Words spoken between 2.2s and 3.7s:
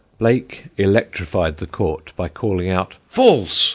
calling out "False!"